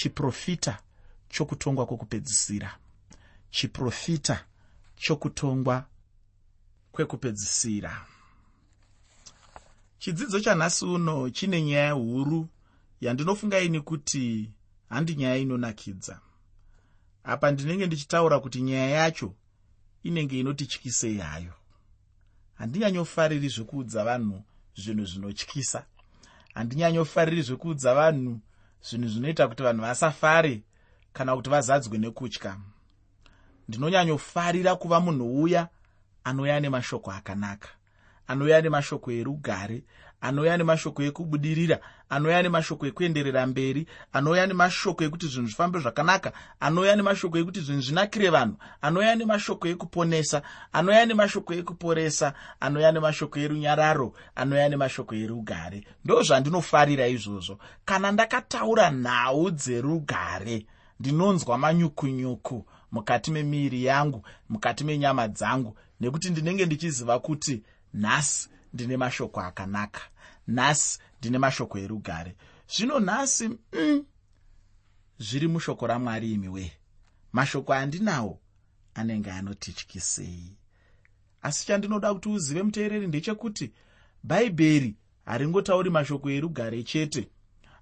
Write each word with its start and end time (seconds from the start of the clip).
chiprofita 0.00 0.78
chokutongwa 1.28 1.86
kwokupedzisira 1.86 2.70
chiprofita 3.50 4.44
chokutongwa 4.96 5.86
kwekupedzisira. 6.92 8.06
Chidzidzo 9.98 10.40
chanhasi 10.40 10.84
uno 10.84 11.30
chine 11.30 11.62
nyaya 11.62 11.92
huru 11.92 12.48
yandinofunga 13.00 13.60
ini 13.60 13.80
kuti 13.80 14.50
handi 14.88 15.14
nyaya 15.14 15.36
inonakidza. 15.36 16.20
Apa 17.24 17.50
ndinenge 17.50 17.86
ndichitaura 17.86 18.40
kuti 18.40 18.62
nyaya 18.62 18.90
yacho 18.90 19.34
inenge 20.02 20.40
inotityisei 20.40 21.18
hayo 21.18 21.52
handinyanyofariri 22.54 23.48
zvekuudza 23.48 24.04
vanhu 24.04 24.42
zvinhu 24.74 25.04
zvinotyisa. 25.04 25.86
Handinyanyofariri 26.54 27.42
zvekuudza 27.42 27.94
vanhu 27.94 28.40
zvinhu 28.82 29.08
zvinoita 29.08 29.48
kuti 29.48 29.62
vanhu 29.62 29.82
vasafare 29.82 30.62
kana 31.12 31.36
kuti 31.36 31.50
vazadzwe 31.50 31.98
nekutya. 31.98 32.56
Ndinonyanyofarira 33.68 34.76
kuva 34.76 35.00
munhu 35.00 35.42
uya 35.42 35.68
anouya 36.24 36.60
nemashoko 36.60 37.10
akanaka 37.10 37.68
anouya 38.30 38.60
nemashoko 38.62 39.10
erugare 39.10 39.82
anouya 40.20 40.56
nemashoko 40.56 41.02
ekubudirira 41.02 41.80
anouya 42.10 42.42
nemashoko 42.42 42.86
ekuenderera 42.86 43.46
mberi 43.46 43.82
anouya 44.12 44.46
nemashoko 44.46 45.04
ekuti 45.04 45.26
zvinhu 45.26 45.48
zvifambe 45.48 45.78
zvakanaka 45.80 46.30
anouya 46.60 46.96
nemashoko 46.96 47.38
ekuti 47.38 47.60
zvinhu 47.60 47.82
zvinakire 47.82 48.28
vanhu 48.30 48.56
anouya 48.82 49.16
nemashoko 49.16 49.66
ekuponesa 49.72 50.42
anouya 50.72 51.06
nemashoko 51.06 51.50
ekuporesa 51.54 52.34
anouya 52.60 52.92
nemashoko 52.92 53.36
erunyararo 53.38 54.08
anouya 54.36 54.68
nemashoko 54.68 55.14
erugare. 55.14 55.84
Ndo 56.04 56.22
zvandinofarira 56.22 57.06
izvozvo. 57.08 57.58
Kana 57.84 58.12
ndakataura 58.12 58.90
nhau 58.90 59.50
dzerugare 59.50 60.66
ndinonzwa 61.00 61.58
manyukunyuku 61.58 62.66
mukati 62.92 63.30
memiviri 63.30 63.84
yangu 63.84 64.22
mukati 64.48 64.84
menyama 64.84 65.28
dzangu 65.28 65.76
nekuti 66.00 66.30
ndinenge 66.30 66.66
ndichiziva 66.66 67.18
kuti 67.18 67.62
nhasi 67.94 68.48
ndine 68.72 68.96
mashoko 68.96 69.40
akanaka 69.40 70.00
nhasi 70.46 70.98
ndine 71.18 71.38
mashoko 71.38 71.78
erugare. 71.78 72.36
Zvino 72.68 73.00
nhasi 73.00 73.48
mm, 73.48 74.04
zviri 75.18 75.48
mushoko 75.48 75.86
ramwari 75.86 76.32
imi 76.32 76.48
wee 76.48 76.72
mashoko 77.32 77.72
andinawo 77.74 78.40
anenge 78.94 79.30
anotityisei 79.30 80.56
asi 81.42 81.66
chandinoda 81.66 82.14
kuti 82.14 82.28
uzive 82.28 82.62
muteereri 82.62 83.06
ndechekuti 83.06 83.72
bhaibheri 84.22 84.96
haringotauri 85.24 85.90
mashoko 85.90 86.30
erugare 86.30 86.82
chete 86.82 87.28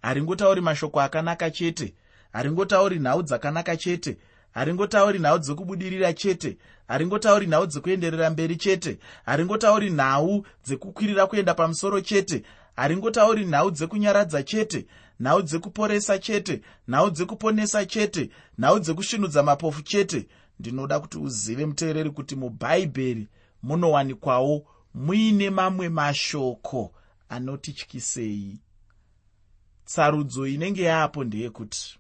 haringotauri 0.03 0.61
mashoko 0.61 1.01
akanaka 1.01 1.51
chete 1.51 1.95
haringotauri 2.33 2.99
nhau 2.99 3.23
dzakanaka 3.23 3.77
chete 3.77 4.19
haringotauri 4.51 5.19
nhau 5.19 5.39
dzekubudirira 5.39 6.13
chete. 6.13 6.59
Haringotauri 6.89 7.47
nhau 7.47 7.67
dzekuenderera 7.67 8.31
mberi 8.31 8.57
chete. 8.57 8.99
Haringotauri 9.25 9.91
nhau 9.91 10.45
dzekukwirira 10.65 11.27
kuenda 11.27 11.55
pamusoro 11.55 12.01
chete. 12.01 12.43
Haringotauri 12.77 13.45
nhau 13.45 13.71
dzekunyaradza 13.71 14.43
chete. 14.43 14.87
Nhau 15.21 15.43
dzekuporesa 15.43 16.19
chete. 16.19 16.63
Nhau 16.89 17.11
dzekuponesa 17.11 17.87
chete. 17.87 18.31
Nhau 18.59 18.79
dzekusvinudza 18.81 19.43
mapofu 19.43 19.83
chete. 19.83 20.27
Ndinoda 20.61 21.01
kuti 21.01 21.19
uzive 21.19 21.67
muteereri 21.67 22.11
kuti 22.11 22.37
mubhaibheri 22.37 23.29
munowanikwawo 23.63 24.67
muine 24.95 25.51
mamwe 25.51 25.89
mashoko 25.89 26.93
anotityisei 27.29 28.61
tsarudzo 29.85 30.47
inenge 30.47 30.83
yaapo 30.83 31.25
ndeyekuti 31.25 31.99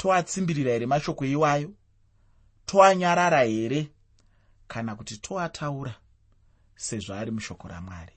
toatsimbirira 0.00 0.72
here 0.72 0.86
mashoko 0.86 1.24
iwayo? 1.24 1.70
Toanyarara 2.66 3.42
here? 3.44 3.88
Kana 4.68 4.96
kuti 4.96 5.16
toataura? 5.16 5.94
Sezvo 6.76 7.14
ari 7.14 7.30
mushoko 7.30 7.68
ramwari. 7.68 8.12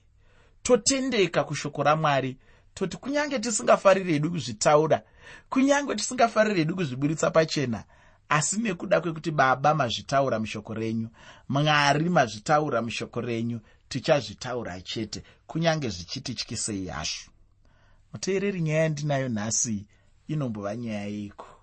Totendeka 0.62 1.44
kushoko 1.44 1.82
ramwari 1.82 2.38
toti 2.74 2.96
kunyange 2.96 3.38
tisingafariri 3.38 4.12
hedu 4.12 4.30
kuzvitaura? 4.30 5.02
Kunyange 5.50 5.94
tisingafariri 5.94 6.58
hedu 6.58 6.76
kuzviburitsa 6.76 7.30
pachena? 7.30 7.84
Asi 8.28 8.56
nekuda 8.56 9.00
kwekuti 9.00 9.30
baba 9.30 9.74
mazvitaura 9.74 10.38
mushoko 10.40 10.74
renyu 10.74 11.08
mwari 11.48 12.08
mazvitaura 12.08 12.82
mushoko 12.82 13.20
renyu 13.20 13.60
tichazvitaura 13.88 14.80
chete 14.80 15.22
kunyange 15.46 15.88
zvichitityisei 15.88 16.86
hasho 16.86 17.30
muteereri 18.12 18.60
nyaya 18.60 18.82
yandinayo 18.82 19.28
nhasi 19.28 19.86
inombova 20.28 20.76
nyaya 20.76 21.06
yeiko 21.06 21.53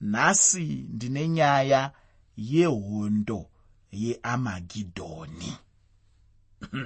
nhasi 0.00 0.86
ndine 0.88 1.28
nyaya 1.28 1.92
yehondo 2.36 3.46
yeamagidhoni 3.92 5.52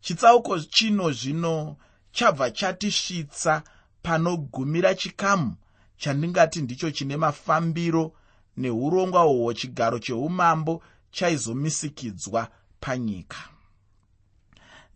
chitsauko 0.00 0.60
chino 0.60 1.10
zvino 1.12 1.76
chabva 2.12 2.50
chatisvitsa 2.50 3.62
panogumira 4.02 4.94
chikamu 4.94 5.54
chandingati 5.96 6.62
ndicho 6.62 6.90
chine 6.90 7.16
mafambiro 7.16 8.12
neurongwa 8.56 9.22
hwohwo 9.22 9.54
chigaro 9.54 9.98
cheumambo 9.98 10.82
chaizomisikidzwa 11.10 12.48
panyika. 12.80 13.36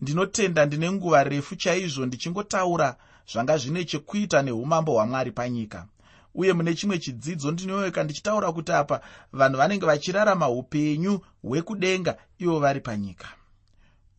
Ndinotenda 0.00 0.66
ndine 0.66 0.92
nguva 0.92 1.24
refu 1.24 1.56
chaizvo 1.56 2.06
ndichingotaura 2.06 2.96
zvanga 3.32 3.58
zvine 3.58 3.84
chekuita 3.84 4.42
neumambo 4.42 4.92
hwamwari 4.92 5.30
panyika 5.32 5.86
uye 6.34 6.52
mune 6.52 6.74
chimwe 6.74 6.98
chidzidzo 6.98 7.50
ndinoyeka 7.50 8.04
ndichitaura 8.04 8.52
kuti 8.52 8.72
apa 8.72 9.00
vanhu 9.32 9.56
vanenge 9.58 9.86
vachirarama 9.86 10.48
upenyu 10.48 11.20
hwekudenga 11.42 12.16
ivo 12.38 12.58
vari 12.60 12.80
panyika. 12.80 13.28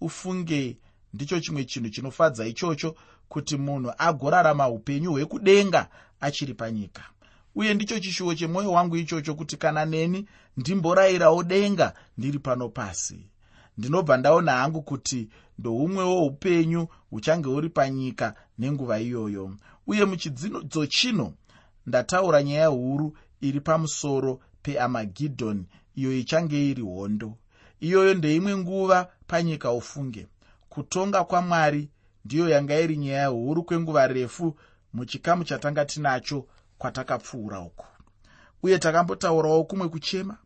Ufunge 0.02 0.78
ndicho 1.14 1.40
chimwe 1.40 1.66
chinhu 1.66 1.90
chinofadza 1.90 2.46
ichocho 2.46 2.96
kuti 3.30 3.58
munhu 3.58 3.94
agorarama 3.98 4.70
upenyu 4.70 5.12
hwekudenga 5.12 5.88
achiri 6.20 6.54
panyika. 6.54 7.04
Uye 7.56 7.74
ndicho 7.74 8.00
chishuwo 8.00 8.36
chemwoyo 8.36 8.72
wangu 8.72 8.98
ichocho 8.98 9.36
kuti 9.36 9.58
kana 9.58 9.86
neni 9.86 10.28
ndimborayirawo 10.58 11.44
denga 11.44 11.94
ndiri 12.18 12.40
pano 12.40 12.70
pasi 12.70 13.20
ndinobva 13.78 14.18
ndaona 14.18 14.52
hangu 14.52 14.82
kuti 14.82 15.30
ndoumwewo 15.60 16.26
upenyu 16.26 16.88
huchange 17.10 17.50
huri 17.50 17.70
panyika 17.70 18.36
nenguva 18.58 19.00
iyoyo. 19.00 19.56
Uye 19.88 20.06
muchidzidzo 20.06 20.86
chino 20.86 21.34
ndataura 21.88 22.44
nyaya 22.44 22.68
huru 22.68 23.18
iri 23.42 23.60
pamusoro 23.62 24.40
peamagidhoni 24.64 25.66
iyo 25.96 26.18
ichange 26.18 26.70
iri 26.70 26.82
hondo. 26.82 27.38
Iyoyo 27.80 28.14
ndeimwe 28.14 28.58
nguva 28.58 29.10
panyika 29.28 29.72
ufunge. 29.72 30.28
Kutonga 30.70 31.24
kwamwari 31.24 31.90
ndiyo 32.26 32.50
yanga 32.50 32.80
iri 32.80 32.98
nyaya 32.98 33.28
huru 33.28 33.64
kwenguva 33.64 34.08
refu 34.08 34.58
muchikamu 34.94 35.44
chatanga 35.44 35.86
tinacho 35.86 36.48
kwatakapfuura 36.78 37.60
uku. 37.60 37.86
Uye 38.64 38.80
takambotaurawo 38.80 39.64
kumwe 39.64 39.88
kuchema 39.90 40.38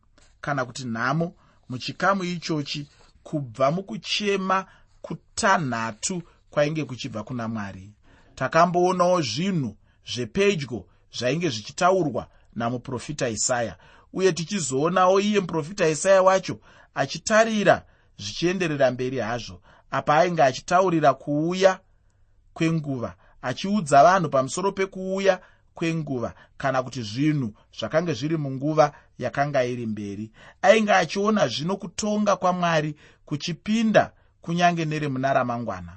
kana 0.42 0.66
kuti 0.66 0.86
nhamo 0.86 1.34
muchikamu 1.70 2.24
ichochi 2.24 2.88
kubva 3.24 3.72
mukuchema 3.72 4.66
kutanhatu 5.02 6.24
kwainge 6.50 6.86
kuchibva 6.86 7.24
kuna 7.24 7.48
mwari. 7.48 7.92
Takamboonawo 8.36 9.22
zvinhu 9.22 9.76
zvepedyo 10.14 10.86
zvainge 11.18 11.50
zvichitaurwa 11.50 12.28
namuprofita 12.56 13.30
isaya. 13.30 13.76
Uye 14.14 14.34
tichizoonawo 14.34 15.20
iye 15.20 15.40
muprofita 15.40 15.88
isaya 15.90 16.22
wacho 16.24 16.60
achitarira 16.96 17.86
zvichienderera 18.18 18.92
mberi 18.92 19.18
hazvo 19.18 19.62
apa 19.92 20.18
ainge 20.18 20.44
achitaurira 20.44 21.14
kuuya 21.14 21.80
kwenguva 22.54 23.16
achiudza 23.42 24.04
vanhu 24.04 24.30
pamusoro 24.30 24.72
pekuuya 24.72 25.40
kwenguva 25.74 26.34
kana 26.58 26.84
kuti 26.84 27.02
zvinhu 27.02 27.54
zvakange 27.80 28.14
zviri 28.14 28.38
munguva 28.38 28.92
yakanga 29.20 29.64
iri 29.64 29.86
mberi. 29.86 30.32
Ainge 30.62 30.94
achiona 30.94 31.48
zvino 31.48 31.78
kutonga 31.78 32.36
kwamwari 32.36 32.96
kuchipinda 33.26 34.12
kunyange 34.42 34.86
neremuna 34.86 35.34
ramangwana. 35.34 35.94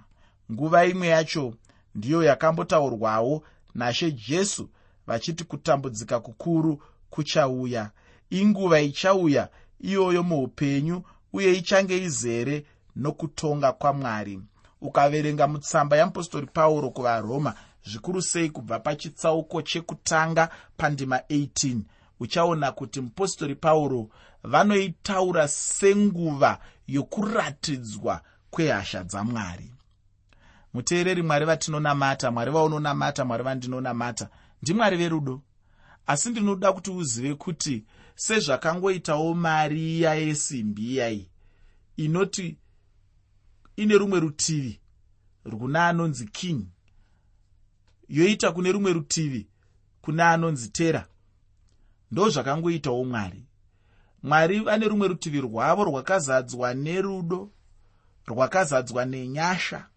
Nguva 0.53 0.87
imwe 0.87 1.09
yacho 1.09 1.55
ndiyo 1.95 2.23
yakambotaurwawo 2.23 3.43
nashe 3.75 4.13
jesu 4.13 4.69
vachiti 5.09 5.45
kutambudzika 5.45 6.21
kukuru 6.21 6.83
kuchauya. 7.11 7.91
Inguva 8.31 8.81
ichauya 8.81 9.49
iyoyo 9.81 10.23
muupenyu 10.23 11.03
uye 11.33 11.53
ichange 11.53 11.99
izere 11.99 12.65
nokutonga 12.97 13.73
kwamwari. 13.73 14.41
Ukaverenga 14.81 15.49
mutsamba 15.49 15.97
yeapostori 15.97 16.47
pauro 16.47 16.91
kuvaroma 16.91 17.55
zvikuru 17.85 18.23
sei 18.23 18.51
kubva 18.51 18.79
pachitsauko 18.79 19.63
chekutanga 19.63 20.49
pandima 20.77 21.17
18 21.17 21.79
uchaona 22.21 22.73
kuti 22.73 23.01
mupostori 23.01 23.55
pauro 23.55 24.09
vanoitaura 24.43 25.49
senguva 25.49 26.59
yokuratidzwa 26.87 28.21
kwehasha 28.51 29.05
dzamwari. 29.05 29.71
Muteereri 30.75 31.23
mwari 31.23 31.45
vatinonamata 31.45 32.31
mwari 32.31 32.51
vaunonamata 32.51 33.25
mwari 33.25 33.43
vandinonamata 33.45 34.29
ndimwari 34.63 34.97
verudo. 34.97 35.43
Asi 36.07 36.31
ndinoda 36.31 36.73
kuti 36.73 36.91
uzive 36.91 37.35
kuti 37.35 37.85
sezvakangoitawo 38.15 39.35
mari 39.35 39.97
iya 39.99 40.15
yesimbi 40.15 40.83
iyai 40.93 41.31
inoti 41.97 42.59
ine 43.77 43.95
rumwe 43.99 44.21
rutivi 44.21 44.81
runa 45.45 45.89
anonzi 45.89 46.27
king 46.27 46.67
yoita 48.09 48.53
kune 48.53 48.73
rumwe 48.73 48.93
rutivi 48.93 49.49
kuna 50.03 50.31
anonzi 50.31 50.69
tera. 50.69 51.09
Ndo 52.11 52.29
zvakangoitawo 52.29 53.05
mwari. 53.05 53.45
Mwari 54.23 54.61
vane 54.61 54.89
rumwe 54.89 55.09
rutivi 55.09 55.41
rwavo 55.41 55.85
rwakazadzwa 55.85 56.75
nerudo 56.75 57.51
rwakazadzwa 58.27 59.05
nenyasha 59.05 59.89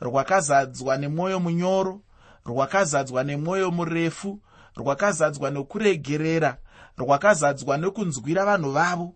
rwakazadzwa 0.00 0.96
nemwoyo 0.96 1.40
munyoro 1.40 2.02
rwakazadzwa 2.48 3.24
nemwoyo 3.24 3.70
murefu 3.70 4.40
rwakazadzwa 4.76 5.50
nekuregerera 5.50 6.58
rwakazadzwa 6.98 7.76
nekunzwira 7.78 8.44
vanhu 8.44 8.72
vavo. 8.72 9.14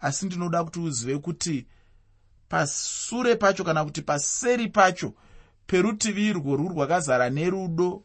Asi 0.00 0.26
ndinoda 0.26 0.64
kuti 0.64 0.80
uzive 0.80 1.18
kuti 1.18 1.66
pasure 2.48 3.36
pacho 3.36 3.64
kana 3.64 3.84
kuti 3.84 4.02
paseri 4.02 4.68
pacho 4.68 5.14
perutivi 5.66 6.26
irworwu 6.26 6.68
rwakazara 6.68 7.30
nerudo 7.30 8.04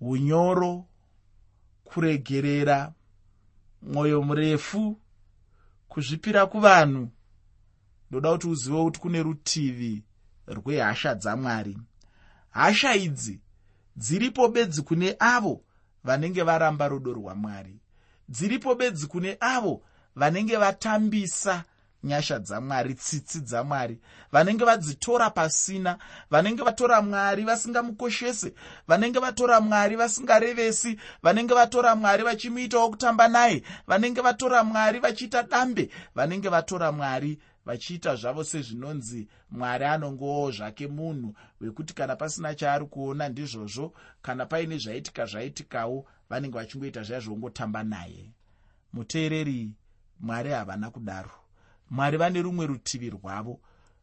unyoro 0.00 0.86
kuregerera 1.84 2.92
mwoyo 3.82 4.22
murefu 4.22 5.00
kuzvipira 5.88 6.46
kuvanhu. 6.46 7.08
Ndoda 8.10 8.32
kuti 8.32 8.48
uzive 8.48 8.84
kuti 8.84 9.00
kune 9.00 9.22
rutivi 9.22 10.04
rwehasha 10.46 11.14
dzamwari 11.14 11.78
hasha 12.56 12.94
idzi 12.94 13.40
dziripo 13.96 14.48
bedzi 14.48 14.82
kune 14.82 15.16
avo 15.18 15.64
vanenge 16.04 16.42
varamba 16.42 16.88
rudo 16.88 17.12
rwamwari 17.12 17.80
dziripo 18.28 18.74
bedzi 18.74 19.06
kune 19.06 19.36
avo 19.40 19.82
vanenge 20.14 20.56
vatambisa 20.56 21.64
nyasha 22.04 22.38
dzamwari 22.38 22.94
tsitsi 22.94 23.40
dzamwari 23.40 24.00
vanenge 24.32 24.64
vadzitora 24.64 25.30
pasina 25.30 25.98
vanenge 26.30 26.62
vatora 26.62 27.02
mwari 27.02 27.44
vasingamukoshese 27.44 28.54
vanenge 28.88 29.18
vatora 29.18 29.60
mwari 29.60 29.96
vasingarevesi 29.96 30.98
vanenge 31.22 31.54
vatora 31.54 31.96
mwari 31.96 32.22
vachimuitawo 32.22 32.90
kutamba 32.90 33.28
naye 33.28 33.62
vanenge 33.86 34.20
vatora 34.20 34.64
mwari 34.64 34.98
vachiita 34.98 35.42
dambe 35.42 35.90
vanenge 36.14 36.48
vatora 36.48 36.92
mwari 36.92 37.38
vachiita 37.66 38.16
zvavo 38.16 38.44
sezvinonzi 38.44 39.28
mwari 39.50 39.84
anongowo 39.84 40.50
zvake 40.50 40.86
munhu 40.88 41.34
wekuti 41.60 41.94
kana 41.94 42.16
pasina 42.16 42.54
chaari 42.54 42.86
kuona 42.86 43.28
ndizvozvo 43.28 43.94
kana 44.22 44.46
paine 44.46 44.78
zvaitika 44.78 45.26
zvaitikawo 45.26 46.06
vanenge 46.30 46.58
vachingoita 46.58 47.02
zvaya 47.02 47.20
zvongotamba 47.20 47.82
naye. 47.82 48.32
Muteereri 48.92 49.70
mwari 50.20 50.50
havana 50.50 50.90
kudaro. 50.90 51.30
Mwari 51.90 52.16
vane 52.16 52.42
rumwe 52.42 52.66
rutivi 52.66 53.10
rwavo 53.10 53.60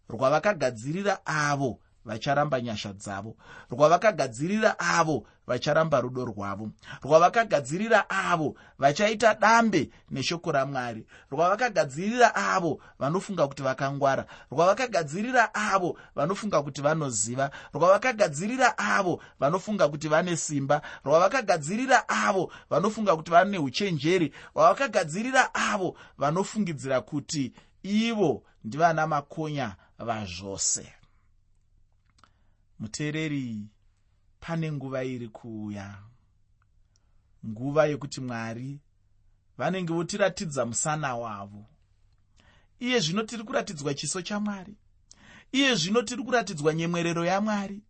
rwavakagadzirira 0.10 1.25
avo 1.25 1.80
vacharamba 2.06 2.62
nyasha 2.62 2.94
dzavo 2.94 3.38
rwavakagadzirira 3.71 4.80
avo 4.80 5.27
vacharamba 5.47 6.01
rudo 6.01 6.25
rwavo. 6.25 6.69
Rwavakagadzirira 7.03 8.09
avo 8.09 8.55
vachaita 8.79 9.33
dambe 9.33 9.89
neshoko 10.11 10.51
ramwari. 10.51 11.05
Rwavakagadzirira 11.31 12.35
avo 12.35 12.81
vanofunga 12.99 13.47
kuti 13.47 13.63
vakangwara. 13.63 14.25
Rwavakagadzirira 14.51 15.53
avo 15.53 15.97
vanofunga 16.15 16.61
kuti 16.61 16.81
vanoziva. 16.81 17.51
Rwavakagadzirira 17.73 18.77
avo 18.77 19.21
vanofunga 19.39 19.87
kuti 19.87 20.07
vane 20.07 20.37
simba. 20.37 20.81
Rwavakagadzirira 21.05 22.09
avo 22.09 22.51
vanofunga 22.69 23.15
kuti 23.15 23.31
vane 23.31 23.57
uchenjeri. 23.57 24.33
Rwavakagadzirira 24.55 25.53
avo 25.53 25.97
vanofungidzira 26.17 27.01
kuti 27.01 27.53
ivo 27.83 28.43
ndivana 28.63 29.07
makonya 29.07 29.75
vazvose. 29.99 30.93
Muteereri 32.79 33.57
pane 34.43 34.71
nguva 34.71 35.03
iri 35.03 35.27
kuuya. 35.27 35.87
Nguva 37.47 37.85
yekuti 37.85 38.21
mwari 38.21 38.79
vanenge 39.57 39.93
votiratidza 39.93 40.65
musana 40.65 41.15
wavo. 41.15 41.65
Iye 42.79 42.99
zvino 42.99 43.23
tiri 43.23 43.43
kuratidzwa 43.43 43.93
chiso 43.93 44.21
chamwari 44.21 44.75
iye 45.51 45.75
zvino 45.75 46.01
tiri 46.01 46.23
kuratidzwa 46.23 46.73
nyemwerero 46.73 47.25
yamwari 47.25 47.81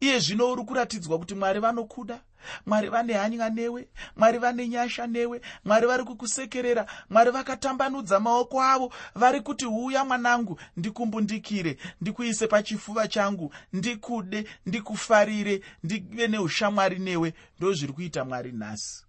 iye 0.00 0.18
zvino 0.18 0.52
uri 0.52 0.64
kuratidzwa 0.64 1.18
kuti 1.18 1.34
mwari 1.34 1.60
vanokuda 1.60 2.20
mwari 2.66 2.88
vane 2.88 3.12
hanya 3.12 3.50
newe 3.50 3.88
mwari 4.16 4.38
vane 4.38 4.68
nyasha 4.68 5.06
newe 5.06 5.40
mwari 5.64 5.86
vari 5.86 6.04
kukusekerera 6.04 6.86
mwari 7.10 7.30
vakatambanudza 7.30 8.20
maoko 8.20 8.62
avo 8.62 8.92
vari 9.14 9.40
kuti 9.40 9.64
huya 9.64 10.04
mwanangu 10.04 10.60
ndikumbundikire 10.76 11.76
ndikuise 12.00 12.46
pachifuva 12.46 13.08
changu 13.08 13.54
ndikude 13.72 14.48
ndikufarire 14.66 15.62
ndive 15.82 16.28
neushamwari 16.28 16.98
newe. 16.98 17.34
Ndo 17.58 17.72
zviri 17.72 17.92
kuita 17.92 18.24
mwari 18.24 18.52
nhasi. 18.52 19.04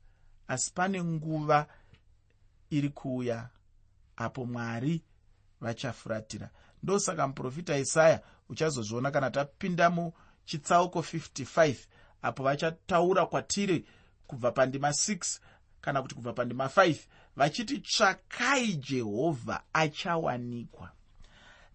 Asi 0.48 0.74
pane 0.74 1.04
nguva 1.04 1.68
iri 2.70 2.90
kuuya 2.90 3.50
apo 4.18 4.46
mwari 4.46 5.02
vachafuratira. 5.62 6.50
Ndosaka 6.84 7.28
muprofita 7.28 7.78
isaya 7.78 8.22
uchazozviona 8.50 9.12
kana 9.12 9.32
tapinda 9.32 9.90
muchitsauko 10.52 11.00
55 11.00 11.76
apo 12.22 12.44
vachataura 12.44 13.26
kwatiri 13.26 13.86
kubva 14.28 14.52
pandima 14.52 14.90
6 14.90 15.40
kana 15.82 16.02
kuti 16.02 16.16
kubva 16.16 16.34
pandima 16.34 16.66
5 16.66 16.98
vachiti 17.36 17.78
tsvakai 17.80 18.76
jehovha 18.76 19.64
achawanikwa. 19.74 20.92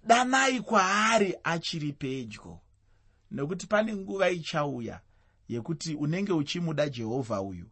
Danai 0.04 0.60
kwaari 0.60 1.34
achiri 1.44 1.92
pedyo. 1.92 2.60
Nekuti 3.30 3.66
pane 3.66 3.96
nguva 3.96 4.30
ichauya 4.30 5.00
yekuti 5.48 5.94
unenge 5.94 6.32
uchimuda 6.32 6.88
jehovha 6.88 7.40
uyu 7.42 7.66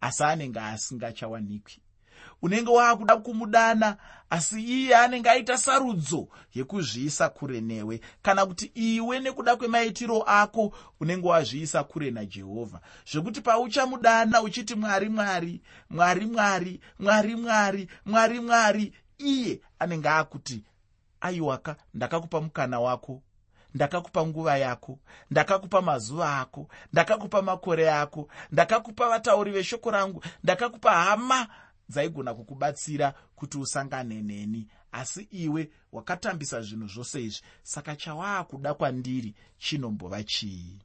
asi 0.00 0.22
anenge 0.24 0.60
asingachawanikwi 0.60 1.80
unenge 2.42 2.70
waakuda 2.70 3.16
kumudana 3.16 3.96
asi 4.30 4.62
iye 4.62 4.96
anenge 4.96 5.30
aita 5.30 5.58
sarudzo 5.58 6.28
yekuzviisa 6.54 7.28
kure 7.28 7.60
newe. 7.60 8.00
Kana 8.22 8.46
kuti 8.46 8.70
iwe 8.74 9.20
nekuda 9.20 9.56
kwemaitiro 9.56 10.22
ako 10.22 10.72
unenge 11.00 11.28
wazviisa 11.28 11.84
kure 11.84 12.10
najehovha 12.10 12.80
zvekuti 13.12 13.40
pauchamudana 13.40 14.42
uchiti 14.42 14.74
mwari 14.74 15.08
mwari 15.08 15.60
mwari 15.90 16.26
mwari 16.26 16.80
mwari 16.98 17.36
mwari 17.36 17.88
mwari 18.06 18.40
mwari 18.40 18.92
iye 19.18 19.60
anenge 19.78 20.08
akuti 20.08 20.64
aiwaka 21.20 21.76
ndakakupa 21.94 22.40
mukana 22.40 22.80
wako 22.80 23.22
ndakakupa 23.74 24.26
nguva 24.26 24.56
yako 24.56 24.98
ndakakupa 25.30 25.82
mazuva 25.82 26.40
ako 26.40 26.68
ndakakupa 26.92 27.42
makore 27.42 27.90
ako 27.92 28.28
ndakakupa 28.52 29.08
vatauri 29.08 29.52
veshoko 29.52 29.90
rangu 29.90 30.24
ndakakupa 30.44 30.90
hama 30.92 31.48
dzaigona 31.90 32.34
kukubatsira 32.34 33.14
kuti 33.36 33.58
usangane 33.58 34.22
neni. 34.22 34.66
Asi 34.92 35.22
iwe 35.30 35.70
wakatambisa 35.92 36.62
zvinhu 36.62 36.88
zvose 36.88 37.22
izvi 37.24 37.40
saka 37.62 37.96
chawaakuda 37.96 38.74
kwandiri 38.74 39.34
chinombova 39.58 40.22
chii? 40.24 40.78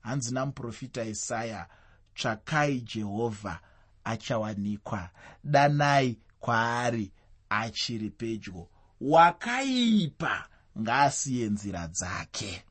Hanzi 0.00 0.34
namuprofita 0.34 1.04
isaya 1.04 1.68
tsvakai 2.14 2.80
jehovha 2.80 3.60
achawanikwa. 4.04 5.10
Danai 5.44 6.18
kwaari 6.40 7.12
achiri 7.48 8.10
pedyo. 8.10 8.68
Wakaipa 9.00 10.48
ngaasiye 10.78 11.46
nzira 11.48 11.86
dzake. 11.88 12.64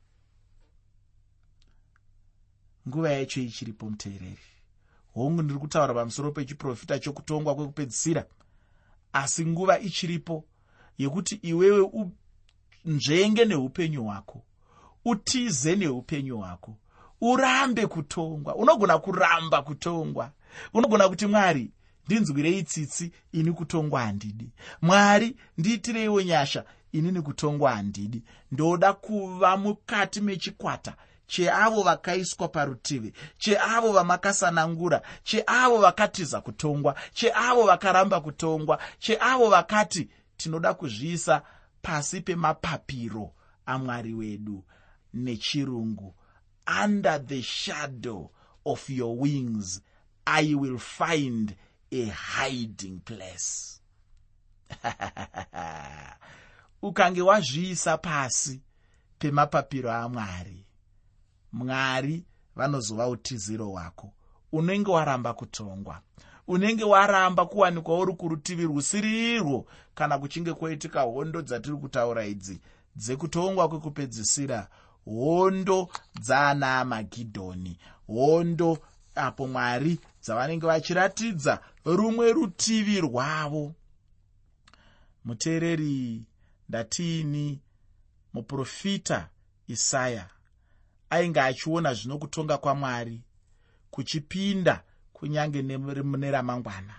Nguva 2.88 3.12
yacho 3.12 3.40
ichiripo 3.40 3.90
muteereri 3.90 4.57
hongu 5.18 5.42
ndiri 5.42 5.58
kutaura 5.60 5.94
pamusoro 5.94 6.30
pechiprofita 6.32 6.98
chokutongwa 6.98 7.54
kwekupedzisira 7.54 8.24
asi 9.12 9.46
nguva 9.46 9.78
ichiripo 9.78 10.44
yekuti 10.98 11.34
iwewe 11.34 11.90
unzvenge 12.84 13.44
neupenyu 13.44 14.04
hwako 14.04 14.42
utize 15.04 15.76
neupenyu 15.76 16.38
hwako 16.38 16.76
urambe 17.20 17.86
kutongwa. 17.86 18.54
Unogona 18.56 18.98
kuramba 18.98 19.62
kutongwa. 19.62 20.30
Unogona 20.74 21.08
kuti 21.08 21.26
mwari 21.26 21.70
ndinzwirei 22.06 22.62
tsitsi 22.62 23.12
ini 23.32 23.52
kutongwa 23.52 24.00
handidi. 24.00 24.50
Mwari 24.82 25.36
ndiitireiwo 25.58 26.22
nyasha 26.22 26.64
inini 26.92 27.22
kutongwa 27.22 27.70
handidi. 27.74 28.22
Ndoda 28.52 28.92
kuva 28.92 29.56
mukati 29.56 30.20
mechikwata 30.20 30.96
cheavo 31.28 31.82
vakaiswa 31.82 32.48
parutivi 32.48 33.12
cheavo 33.38 33.92
vamakasanangura 33.92 35.02
cheavo 35.22 35.78
vakatiza 35.78 36.40
kutongwa 36.40 36.94
cheavo 37.12 37.62
vakaramba 37.66 38.20
kutongwa 38.20 38.78
cheavo 38.98 39.50
vakati 39.50 40.08
tinoda 40.36 40.74
kuzviisa 40.74 41.42
pasi 41.82 42.20
pemapapiro 42.20 43.32
amwari 43.66 44.14
wedu 44.14 44.64
nechirungu. 45.14 46.14
Under 46.84 47.18
the 47.26 47.42
shadow 47.42 48.30
of 48.64 48.90
your 48.90 49.16
wings 49.16 49.80
i 50.26 50.54
will 50.54 50.78
find 50.78 51.56
a 51.90 52.04
hiding 52.04 53.00
place. 53.00 53.80
Ukange 56.82 57.22
wazviisa 57.22 57.98
pasi 57.98 58.60
pemapapiro 59.18 59.92
amwari 59.92 60.67
mwari 61.52 62.24
vanozova 62.56 63.08
utiziro 63.08 63.66
hwako. 63.66 64.12
Unenge 64.52 64.90
waramba 64.90 65.34
kutongwa. 65.34 66.00
Unenge 66.46 66.84
waramba 66.84 67.46
kuwanikwa 67.46 67.98
uri 67.98 68.12
kurutivi 68.14 68.62
rusirirwo 68.64 69.66
kana 69.94 70.18
kuchinge 70.18 70.52
kwoitika 70.54 71.00
hondo 71.00 71.42
dzatiri 71.42 71.76
kutaura 71.76 72.26
idzi. 72.26 72.60
Dzekutongwa 72.96 73.68
kwekupedzisira 73.68 74.68
hondo 75.04 75.88
dzaana 76.20 76.84
magidhoni. 76.84 77.78
Hondo 78.06 78.78
apo 79.14 79.46
mwari 79.46 80.00
dzavanenge 80.22 80.66
vachiratidza 80.66 81.60
rumwe 81.84 82.32
rutivi 82.32 83.00
rwavo. 83.00 83.74
Muteereri 85.24 86.24
ndatiini 86.68 87.60
muprofita 88.32 89.28
isaya 89.66 90.28
ainge 91.10 91.40
achiona 91.40 91.94
zvino 91.94 92.18
kutonga 92.18 92.58
kwamwari 92.58 93.20
kuchipinda 93.90 94.82
kunyange 95.12 95.62
mune 95.62 96.30
ramangwana. 96.30 96.94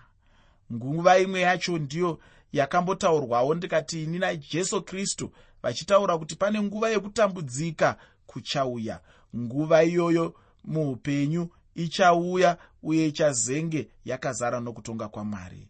Nguva 0.74 1.20
imwe 1.20 1.40
yacho 1.42 1.78
ndiyo 1.78 2.20
yakambotaurwawo 2.54 3.56
ndikati 3.56 4.04
ini 4.04 4.20
najesu 4.20 4.82
kristu 4.82 5.32
vachitaura 5.64 6.18
kuti 6.18 6.36
pane 6.36 6.62
nguva 6.62 6.90
yekutambudzika 6.90 7.98
kuchauya. 8.26 9.00
Nguva 9.36 9.84
iyoyo 9.84 10.36
muupenyu 10.64 11.50
ichauya 11.76 12.58
uye 12.84 13.08
ichazenge 13.08 13.90
yakazara 14.06 14.60
nokutonga 14.60 15.08
kwamwari. 15.08 15.68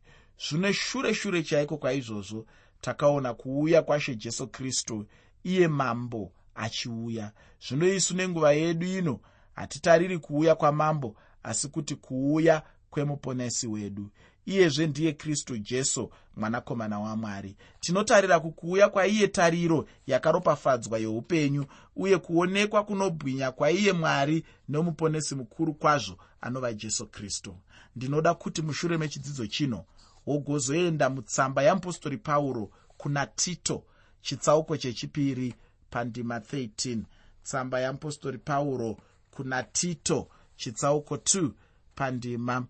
Zvino 0.49 0.71
shure 0.71 1.13
shure 1.13 1.43
chaiko 1.43 1.77
kwaizvozvo 1.77 2.45
takaona 2.81 3.33
kuuya 3.33 3.81
kwashe 3.81 4.15
jesu 4.15 4.47
kristu 4.47 5.05
iye 5.43 5.67
mambo 5.67 6.31
achiuya. 6.59 7.31
Zvino 7.67 7.87
isu 7.93 8.15
nenguva 8.15 8.53
yedu 8.53 8.85
ino 8.85 9.19
hatitariri 9.55 10.17
kuuya 10.19 10.55
kwamambo 10.55 11.15
asi 11.43 11.67
kuti 11.67 11.95
kuuya 11.95 12.63
kwemuponesi 12.89 13.67
wedu. 13.67 14.09
Iyezve 14.45 14.87
ndiye 14.87 15.13
kristu 15.13 15.57
jesu 15.57 16.11
mwanakomana 16.35 16.99
wamwari. 16.99 17.55
Tinotarira 17.79 18.39
kukuuya 18.39 18.89
kwaiye 18.89 19.27
tariro 19.27 19.85
yakaropafadzwa 20.07 20.99
yeupenyu 20.99 21.65
uye 21.95 22.17
kuonekwa 22.17 22.83
kunobwinya 22.83 23.51
kwaiye 23.51 23.93
mwari 23.93 24.45
nomuponesi 24.69 25.35
mukuru 25.35 25.73
kwazvo 25.73 26.17
anova 26.41 26.73
jesu 26.73 27.07
kristu. 27.07 27.55
Ndinoda 27.95 28.33
kuti 28.33 28.61
mushure 28.61 28.97
mechidzidzo 28.97 29.47
chino 29.47 29.85
wogozoenda 30.27 31.09
mutsamba 31.09 31.63
yeapostori 31.63 32.17
pauro 32.17 32.69
kuna 32.97 33.25
tito 33.25 33.83
chitsauko 34.21 34.77
chechipiri 34.77 35.53
pandima 35.89 36.39
13 36.39 37.01
tsamba 37.43 37.79
yeapostori 37.79 38.37
pauro 38.37 38.97
kuna 39.31 39.63
tito 39.63 40.27
chitsauko 40.55 41.15
2 41.15 41.49
pandima 41.95 42.65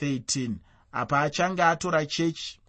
13 0.00 0.54
apa 0.92 1.20
achange 1.20 1.62
atora 1.62 2.06
chechi. 2.06 2.60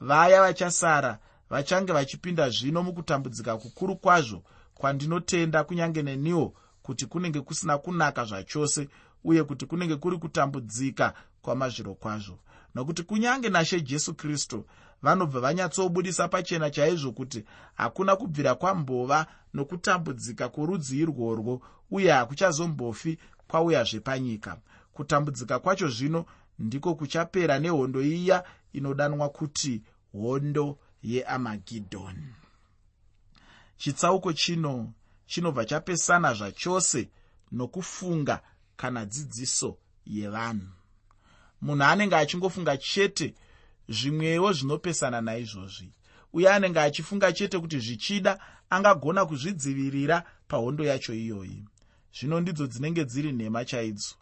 Vaya 0.00 0.40
vachasara 0.40 1.18
vachange 1.50 1.92
vachipinda 1.92 2.50
zvino 2.50 2.82
mukutambudzika 2.82 3.56
kukuru 3.56 3.96
kwazvo 3.96 4.42
kwandinotenda 4.74 5.64
kunyange 5.64 6.02
neniwo 6.02 6.54
kuti 6.82 7.06
kunenge 7.06 7.40
kusina 7.40 7.78
kunaka 7.78 8.24
zvachose 8.24 8.88
uye 9.24 9.44
kuti 9.44 9.66
kunenge 9.66 9.96
kuri 9.96 10.18
kutambudzika 10.18 11.14
kwamazviro 11.42 11.94
kwazvo 11.94 12.38
nokuti 12.74 13.02
kunyange 13.02 13.48
nashe 13.48 13.80
jesu 13.80 14.14
kristu 14.14 14.64
vanobva 15.02 15.40
vanyatsobudisa 15.40 16.28
pachena 16.28 16.70
chaizvo 16.70 17.12
kuti 17.12 17.44
hakuna 17.74 18.16
kubvira 18.16 18.54
kwambova 18.54 19.26
nokutambudzika 19.54 20.48
kworudzi 20.48 20.98
irworwo 20.98 21.62
uye 21.90 22.10
hakuchazombofi 22.12 23.18
kwauyazve 23.48 24.00
panyika. 24.00 24.58
Kutambudzika 24.92 25.58
kwacho 25.58 25.88
zvino 25.88 26.24
ndiko 26.58 26.94
kuchapera 26.94 27.58
nehondo 27.58 28.02
iya 28.02 28.44
inodanwa 28.72 29.28
kuti 29.28 29.82
hondo 30.12 30.78
yeamagidhoni 31.02 32.26
chitsauko 33.76 34.32
chino 34.32 34.92
chinobva 35.26 35.64
chapesana 35.64 36.34
zvachose 36.34 37.08
nokufunga 37.52 38.42
kana 38.76 39.04
dzidziso 39.04 39.76
yevanhu 40.06 40.81
munhu 41.62 41.84
anenge 41.84 42.16
achingofunga 42.16 42.76
chete 42.76 43.34
zvimwewo 43.88 44.52
zvinopesana 44.52 45.20
naizvozvi. 45.20 45.92
Uye 46.32 46.48
anenge 46.50 46.80
achifunga 46.80 47.32
chete 47.32 47.58
kuti 47.58 47.78
zvichida 47.78 48.38
angagona 48.70 49.26
kuzvidzivirira 49.26 50.24
pahondo 50.48 50.84
yacho 50.84 51.14
iyoyi. 51.14 51.64
Zvino 52.14 52.40
ndidzo 52.40 52.66
dzinenge 52.66 53.04
dziri 53.04 53.32
nhema 53.32 53.64
chaidzo. 53.64 54.14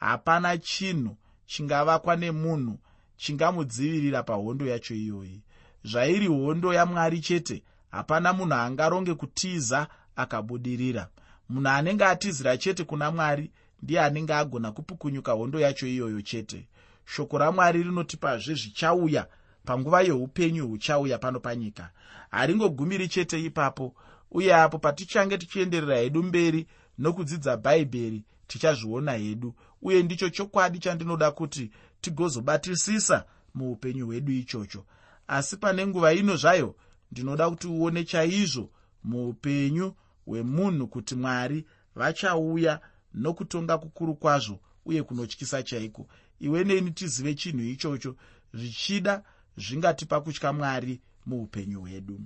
Hapana 0.00 0.58
chinhu 0.58 1.16
chingavakwa 1.46 2.16
nemunhu 2.16 2.78
chingamudzivirira 3.16 4.22
pahondo 4.22 4.66
yacho 4.66 4.94
iyoyi. 4.94 5.40
Zvairi 5.84 6.26
hondo 6.26 6.74
yamwari 6.74 7.20
chete 7.20 7.62
hapana 7.90 8.32
munhu 8.32 8.54
angaronge 8.54 9.14
kutiza 9.14 9.88
akabudirira. 10.16 11.08
Munhu 11.48 11.68
anenge 11.68 12.04
atizira 12.04 12.56
chete 12.56 12.84
kuna 12.84 13.10
mwari 13.10 13.50
ndiye 13.82 14.00
anenge 14.00 14.34
agona 14.34 14.72
kupukunyuka 14.72 15.32
hondo 15.32 15.60
yacho 15.60 15.86
iyoyo 15.86 16.22
chete 16.22 16.68
shoko 17.04 17.38
ramwari 17.38 17.82
rinotipazve 17.82 18.54
zvichauya. 18.54 19.26
Panguva 19.64 20.02
yeupenyu 20.02 20.68
huchauya 20.68 21.18
pano 21.18 21.40
panyika. 21.40 21.90
Haringogumiri 22.30 23.08
chete 23.08 23.40
ipapo 23.44 23.94
uye 24.30 24.54
apo 24.54 24.78
patichange 24.78 25.38
tichienderera 25.38 25.96
hedu 25.96 26.22
mberi 26.22 26.66
nokudzidza 26.98 27.56
bhaibheri 27.56 28.24
tichazviona 28.46 29.12
hedu. 29.12 29.54
Uye 29.82 30.02
ndicho 30.02 30.28
chokwadi 30.30 30.78
chandinoda 30.78 31.30
kuti 31.30 31.70
tigozobatisisa 32.00 33.24
muupenyu 33.54 34.06
hwedu 34.06 34.32
ichocho. 34.32 34.84
Asi 35.28 35.56
pane 35.56 35.86
nguva 35.86 36.12
ino 36.12 36.36
zvayo 36.36 36.74
ndinoda 37.12 37.50
kuti 37.50 37.66
uone 37.66 38.04
chaizvo 38.04 38.70
muupenyu 39.04 39.94
hwemunhu 40.26 40.86
kuti 40.88 41.14
mwari 41.14 41.66
vachauya 41.94 42.80
nokutonga 43.14 43.78
kukuru 43.78 44.14
kwazvo 44.14 44.60
uye 44.84 45.02
kunotyisa 45.02 45.62
chaiko 45.62 46.08
iwe 46.42 46.64
neni 46.64 46.90
tizive 46.90 47.34
chinhu 47.34 47.64
ichocho 47.64 48.16
zvichida 48.54 49.24
zvingatipa 49.56 50.20
kutya 50.20 50.52
mwari 50.52 51.00
muupenyu 51.26 51.80
hwedu. 51.80 52.20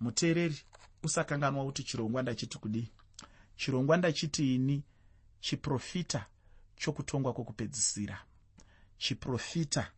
Muteereri 0.00 0.58
usakanganwa 1.02 1.64
kuti 1.64 1.82
chirongwa 1.84 2.22
ndachiti 2.22 2.58
kudii? 2.58 2.88
Chirongwa 3.56 3.96
ndachiti 3.96 4.54
ini 4.54 4.82
chiprofita 5.40 6.26
chokutongwa 6.76 7.32
kwokupedzisira. 7.32 8.24
Chiprofita 8.98 9.92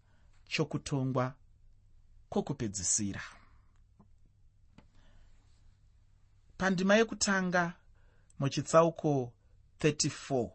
chokutongwa 0.49 1.35
kwokupedzisira. 2.29 3.23
Pandima 6.59 6.97
yekutanga 6.97 7.73
muchitsauko 8.39 9.33
34 9.81 10.51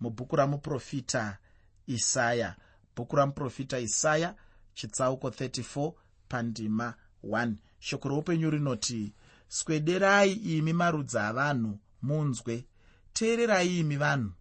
mubhuku 0.00 0.36
ramuprofita 0.36 1.38
isaya. 1.86 2.56
Bhuku 2.96 3.16
ramuprofita 3.16 3.78
isaya 3.78 4.34
chitsauko 4.74 5.28
34 5.28 5.92
pandima 6.28 6.94
1 7.24 7.54
shoko 7.78 8.08
roupenyu 8.08 8.50
rinoti 8.50 9.12
swederai 9.48 10.32
imi 10.32 10.72
marudzi 10.72 11.18
avanhu 11.18 11.78
munzwe. 12.02 12.66
Teererai 13.12 13.78
imi 13.78 13.96
vanhu. 13.96 14.32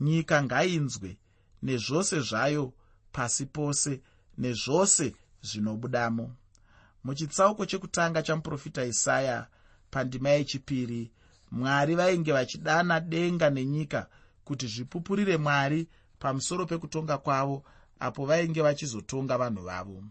Nyika 0.00 0.42
ngainzwe 0.42 1.18
nezvose 1.62 2.20
zvayo 2.20 2.72
pasi 3.12 3.46
pose 3.46 4.00
nezvose 4.38 5.16
zvinobudamo. 5.42 6.36
Muchitsauko 7.04 7.66
chekutanga 7.66 8.22
chamuprofita 8.22 8.84
isaya 8.84 9.46
pandima 9.90 10.30
yechipiri 10.30 11.10
mwari 11.50 11.94
vainge 11.94 12.32
vachidana 12.32 13.00
denga 13.00 13.50
nenyika 13.50 14.06
kuti 14.44 14.66
zvipupurire 14.66 15.36
mwari 15.36 15.88
pamusoro 16.18 16.66
pekutonga 16.66 17.18
kwavo 17.18 17.64
apo 18.00 18.26
vainge 18.26 18.62
vachizotonga 18.62 19.38
vanhu 19.38 19.62
vavo. 19.62 20.02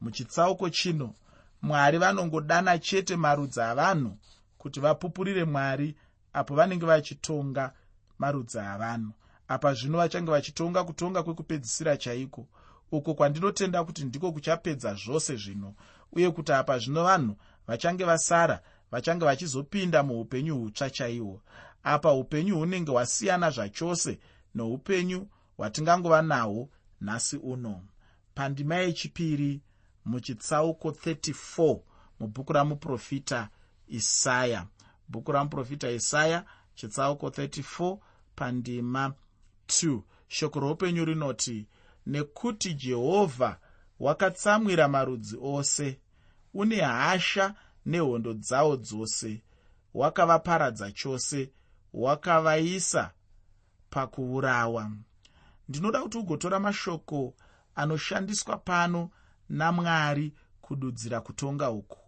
Muchitsauko 0.00 0.70
chino 0.70 1.14
mwari 1.62 1.98
vanongodana 1.98 2.78
chete 2.78 3.16
marudzi 3.16 3.60
avanhu 3.60 4.16
kuti 4.58 4.80
vapupurire 4.80 5.44
mwari 5.44 5.96
apo 6.32 6.54
vanenge 6.54 6.86
vachitonga 6.86 7.72
marudzi 8.18 8.58
avanhu. 8.58 9.12
Apa 9.48 9.74
zvino 9.74 9.98
vachange 9.98 10.30
vachitonga 10.30 10.84
kutonga 10.84 11.22
kwekupedzisira 11.22 11.96
chaiko? 11.96 12.46
Uko 12.92 13.14
kwandinotenda 13.14 13.84
kuti 13.84 14.04
ndiko 14.04 14.32
kuchapedza 14.32 14.94
zvose 14.94 15.36
zvino 15.36 15.74
uye 16.12 16.30
kuti 16.30 16.52
apa 16.52 16.78
zvino 16.78 17.04
vanhu 17.04 17.36
vachange 17.66 18.04
vasara 18.04 18.60
vachange 18.90 19.24
vachizopinda 19.24 20.02
muupenyu 20.02 20.58
hutsva 20.58 20.90
chaihwo 20.90 21.40
apa 21.82 22.12
upenyu 22.12 22.58
hunenge 22.58 22.90
hwasiyana 22.90 23.50
zvachose 23.50 24.18
noupenyu 24.54 25.28
hwatingangova 25.56 26.22
nahwo 26.22 26.70
nhasi 27.00 27.36
uno. 27.36 27.82
Pandima 28.34 28.74
yechipiri 28.74 29.62
muchitsauko 30.04 30.90
34 30.90 31.80
mubhuku 32.20 32.52
ramuprofita 32.52 33.48
isaya. 33.86 34.66
Bhuku 35.08 35.32
ramuprofita 35.32 35.90
isaya 35.90 36.44
chitsauko 36.74 37.28
34 37.28 37.98
pandima 38.36 39.14
2 39.66 40.00
shoko 40.28 40.60
roupenyu 40.60 41.04
rinoti 41.04 41.66
nekuti 42.06 42.74
jehovha 42.74 43.58
wakatsamwira 44.00 44.88
marudzi 44.88 45.36
ose 45.42 46.00
une 46.54 46.80
hasha 46.80 47.54
nehondo 47.86 48.34
dzawo 48.34 48.76
dzose 48.76 49.42
wakavaparadza 49.94 50.92
chose 50.92 51.52
wakavaisa 51.92 53.10
pakuurawa 53.90 54.90
ndinoda 55.68 56.02
kuti 56.02 56.18
ugotora 56.18 56.60
mashoko 56.60 57.34
anoshandiswa 57.74 58.56
pano 58.56 59.10
namwari 59.48 60.32
kududzira 60.60 61.20
kutonga 61.20 61.70
uku. 61.70 61.98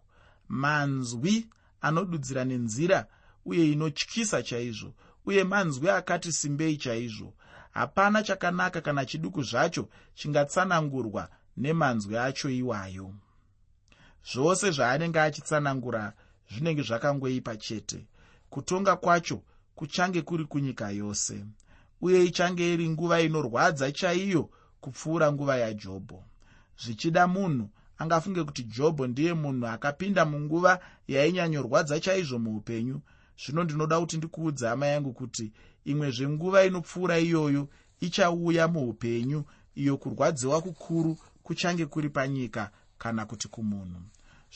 Manzwi 0.49 1.47
anodudzira 1.81 2.45
nenzira 2.45 3.07
uye 3.45 3.73
inotyisa 3.73 4.43
chaizvo 4.43 4.95
uye 5.27 5.45
manzwi 5.45 5.91
akati 5.91 6.33
simbei 6.33 6.77
chaizvo. 6.77 7.35
Hapana 7.71 8.23
chakanaka 8.23 8.81
kana 8.81 9.05
chiduku 9.07 9.43
zvacho 9.43 9.89
chingatsanangurwa 10.15 11.29
nemanzwi 11.57 12.17
acho 12.19 12.51
iwayo. 12.51 13.15
Zvose 14.33 14.71
zvaanenge 14.71 15.21
achitsanangura 15.21 16.13
zvinenge 16.51 16.83
zvakangoipa 16.83 17.57
chete. 17.57 18.07
Kutonga 18.51 18.97
kwacho 18.97 19.43
kuchange 19.75 20.23
kuri 20.23 20.45
kunyika 20.45 20.91
yose 20.91 21.45
uye 22.01 22.25
ichange 22.25 22.73
iri 22.75 22.89
nguva 22.89 23.21
inorwadza 23.21 23.93
chaiyo 23.93 24.51
kupfuura 24.81 25.33
nguva 25.33 25.57
yajobho. 25.57 26.25
Zvichida 26.83 27.27
munhu 27.27 27.69
angafunge 27.99 28.45
kuti 28.45 28.63
jobho 28.65 29.07
ndiye 29.07 29.35
munhu 29.35 29.67
akapinda 29.67 30.25
munguva 30.25 30.81
yainyanyorwadza 31.09 32.01
chaizvo 32.01 32.39
muupenyu. 32.39 33.01
Zvino 33.41 33.65
ndinoda 33.65 34.01
kuti 34.01 34.17
ndikuudza 34.17 34.69
hama 34.69 34.87
yangu 34.87 35.13
kuti 35.13 35.53
imwe 35.85 36.11
zvenguva 36.11 36.65
inopfuura 36.65 37.19
iyoyo 37.19 37.69
ichauya 38.01 38.69
muupenyu 38.69 39.45
iyo 39.75 39.97
kurwadziwa 39.97 40.63
kukuru 40.63 41.19
kuchange 41.43 41.87
kuri 41.87 42.09
panyika 42.11 42.71
kana 42.99 43.27
kuti 43.27 43.49
kumunhu. 43.49 44.01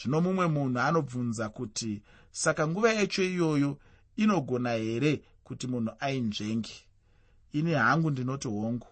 Zvino 0.02 0.20
mumwe 0.20 0.46
munhu 0.46 0.78
anobvunza 0.80 1.48
kuti 1.48 2.02
saka 2.30 2.68
nguva 2.68 2.92
yacho 2.92 3.22
iyoyo 3.22 3.78
inogona 4.16 4.72
here 4.72 5.22
kuti 5.44 5.66
munhu 5.66 5.92
ainzvenge 6.00 6.89
ini 7.52 7.72
hangu 7.72 8.10
ndinoti 8.10 8.48
hongu. 8.48 8.86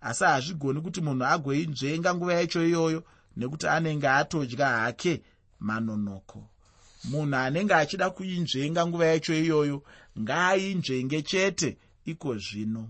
Asi 0.00 0.24
hazvigoni 0.24 0.80
kuti 0.80 1.00
munhu 1.00 1.24
agoinzvenga 1.24 2.14
nguva 2.14 2.34
yacho 2.34 2.66
iyoyo 2.66 3.04
nekuti 3.36 3.66
anenge 3.68 4.08
atodya 4.08 4.68
hake 4.68 5.22
manonoko. 5.60 6.48
Munhu 7.04 7.36
anenge 7.36 7.74
achida 7.74 8.10
kuinzvenga 8.10 8.86
nguva 8.86 9.06
yacho 9.06 9.34
iyoyo 9.34 9.82
ngaainzvenge 10.20 11.22
chete 11.22 11.78
iko 12.04 12.36
zvino. 12.36 12.88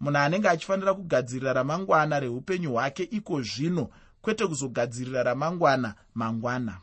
Munhu 0.00 0.18
anenge 0.18 0.48
achifanira 0.48 0.94
kugadzirira 0.94 1.52
ramangwana 1.52 2.20
reupenyu 2.20 2.72
hwake 2.72 3.02
iko 3.02 3.42
zvino 3.42 3.90
kwete 4.22 4.46
kuzogadzirira 4.46 5.22
ramangwana 5.22 5.94
mangwana. 6.14 6.78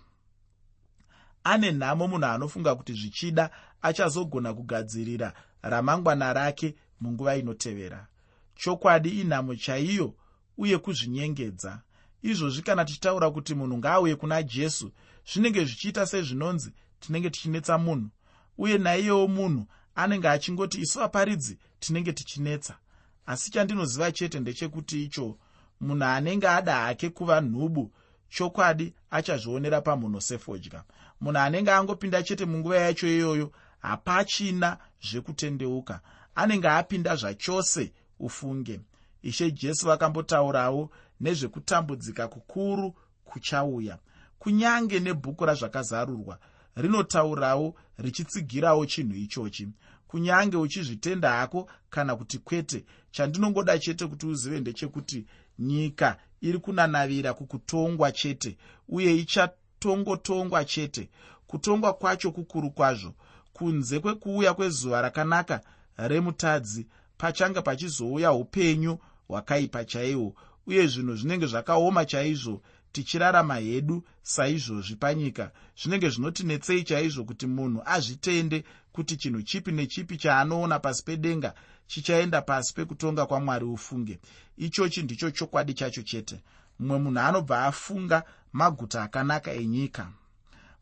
Ane 1.44 1.72
nhamo 1.72 2.08
munhu 2.08 2.25
anofunga 2.25 2.75
kuti 2.75 2.94
zvichida 2.94 3.50
achazogona 3.82 4.54
kugadzirira 4.54 5.34
ramangwana 5.62 6.34
rake 6.34 6.75
munguva 7.01 7.35
inotevera. 7.35 8.07
Chokwadi 8.55 9.09
inhamo 9.21 9.55
chaiyo 9.55 10.15
uye 10.57 10.77
kuzvinyengedza. 10.77 11.81
Izvozvi 12.21 12.61
kana 12.61 12.85
tichitaura 12.85 13.31
kuti 13.31 13.55
munhu 13.55 13.77
ngaauye 13.77 14.15
kuna 14.15 14.43
jesu 14.43 14.91
zvinenge 15.34 15.65
zvichiita 15.65 16.05
sezvinonzi 16.05 16.71
tinenge 16.99 17.29
tichinetsa 17.29 17.77
munhu 17.77 18.10
uye 18.58 18.77
naiyewo 18.77 19.27
munhu 19.27 19.67
anenge 19.95 20.29
achingoti 20.29 20.81
isu 20.81 20.99
vaparidzi 20.99 21.58
tinenge 21.79 22.13
tichinetsa. 22.13 22.77
Asi 23.25 23.51
chandinoziva 23.51 24.12
chete 24.12 24.39
ndechekuti 24.39 25.03
icho 25.03 25.38
munhu 25.81 26.05
anenge 26.05 26.47
ada 26.47 26.75
hake 26.75 27.10
kuva 27.10 27.41
nhubu 27.41 27.91
chokwadi 28.29 28.93
achazvionera 29.12 29.81
pamhuno 29.81 30.21
sefodya. 30.21 30.84
Munhu 31.21 31.39
anenge 31.39 31.71
angopinda 31.71 32.23
chete 32.23 32.45
munguva 32.45 32.77
yacho 32.77 33.08
iyoyo 33.08 33.51
hapachina 33.79 34.77
zvekutendeuka 35.01 36.01
anenge 36.36 36.67
apinda 36.69 37.15
zvachose 37.15 37.91
ufunge. 38.19 38.80
Ishe 39.21 39.52
jesu 39.52 39.88
vakambotaurawo 39.88 40.91
nezvekutambudzika 41.21 42.28
kukuru 42.28 42.95
kuchauya. 43.26 43.98
Kunyange 44.39 45.00
nebhuku 45.00 45.45
razvakazarurwa 45.45 46.39
rinotaurawo 46.76 47.76
richitsigirawo 47.98 48.86
chinhu 48.86 49.15
ichochi. 49.15 49.67
Kunyange 50.08 50.58
uchizvitenda 50.58 51.30
hako 51.32 51.69
kana 51.89 52.15
kuti 52.15 52.38
kwete 52.39 52.86
chandinongoda 53.12 53.80
chete 53.80 54.08
kuti 54.08 54.26
uzive 54.26 54.60
ndechekuti 54.60 55.26
nyika 55.60 56.17
iri 56.41 56.60
kunanavira 56.60 57.34
kukutongwa 57.34 58.12
chete 58.12 58.58
uye 58.89 59.15
ichatongotongwa 59.15 60.65
chete. 60.65 61.10
Kutongwa 61.48 61.93
kwacho 61.93 62.32
kukuru 62.32 62.71
kwazvo 62.71 63.13
kunze 63.54 64.00
kwekuuya 64.00 64.54
kwezuva 64.54 65.02
rakanaka 65.02 65.62
remutadzi 65.97 66.88
pachange 67.17 67.62
pachizouya 67.62 68.34
upenyu 68.34 68.97
hwakaipa 69.27 69.86
chaihwo 69.86 70.36
uye 70.67 70.88
zvinhu 70.88 71.15
zvinenge 71.15 71.47
zvakaoma 71.47 72.05
chaizvo 72.05 72.62
tichirarama 72.91 73.55
hedu 73.55 74.03
saizvozvi 74.23 74.95
panyika. 74.95 75.51
Zvinenge 75.81 76.10
zvinotinetsei 76.10 76.84
chaizvo 76.84 77.23
kuti 77.23 77.47
munhu 77.47 77.81
azvitende 77.86 78.63
kuti 78.91 79.17
chinhu 79.17 79.41
chipi 79.41 79.71
nechipi 79.71 80.17
chaanoona 80.17 80.79
pasi 80.79 81.03
pedenga 81.03 81.53
chichaenda 81.88 82.41
pasi 82.41 82.73
pekutonga 82.73 83.25
kwamwari 83.25 83.65
ufunge. 83.65 84.19
Ichochi 84.58 85.03
ndicho 85.03 85.31
chokwadi 85.31 85.73
chacho 85.73 86.01
chete. 86.01 86.43
Mumwe 86.79 86.99
munhu 86.99 87.19
anobva 87.19 87.65
afunga 87.65 88.23
maguta 88.53 89.03
akanaka 89.03 89.53
enyika. 89.53 90.12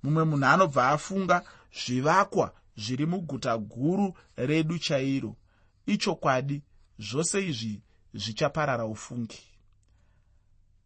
Mumwe 0.04 0.24
munhu 0.24 0.46
anobva 0.46 0.90
afunga 0.90 1.44
zvivakwa 1.86 2.52
zviri 2.78 3.06
muguta 3.06 3.58
guru 3.58 4.14
redu 4.36 4.80
chairo. 4.80 5.36
Ichokwadi 5.86 6.62
zvose 7.00 7.48
izvi 7.48 7.82
zvichaparara 8.14 8.86
ufungi. 8.86 9.44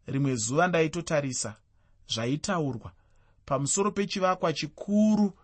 Rimwe 0.06 0.36
zuva 0.36 0.68
ndaitotarisa 0.68 1.56
zvaitaurwa 2.08 2.92
pamusoro 3.44 3.90
pechivakwa 3.90 4.52
chikuru 4.52 5.38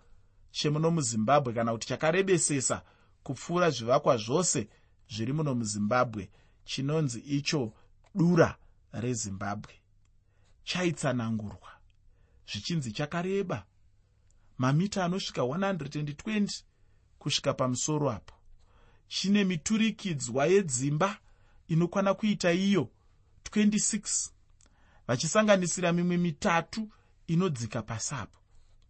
chemuno 0.51 0.91
muzimbabwe 0.91 1.53
kana 1.53 1.73
kuti 1.73 1.87
chakarebesesa 1.89 2.83
kupfuura 3.23 3.71
zvivakwa 3.71 4.17
zvose 4.17 4.69
zviri 5.09 5.33
muno 5.33 5.55
muzimbabwe 5.55 6.31
chinonzi 6.65 7.21
icho 7.21 7.73
dura 8.15 8.57
rezimbabwe. 8.93 9.73
Chaitsanangurwa 10.65 11.71
zvichinzi 12.49 12.93
chakareba 12.93 13.67
mamita 14.59 15.05
anosvika 15.05 15.43
120 15.43 16.62
kusvika 17.19 17.55
pamusoro 17.55 18.11
apo. 18.11 18.35
Chine 19.09 19.45
miturikidzwa 19.45 20.47
yedzimba 20.47 21.19
inokwana 21.69 22.14
kuita 22.14 22.53
iyo 22.53 22.88
26 23.51 24.31
vachisanganisira 25.07 25.93
mimwe 25.93 26.17
mitatu 26.17 26.90
inodzika 27.27 27.83
pasapo 27.83 28.38